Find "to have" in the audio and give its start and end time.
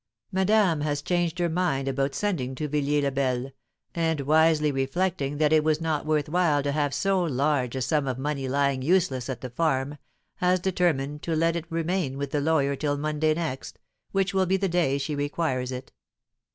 6.63-6.91